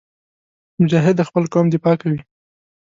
[0.81, 2.19] مجاهد د خپل قوم دفاع کوي.